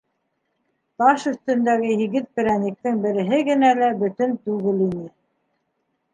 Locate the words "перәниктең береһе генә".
2.39-3.71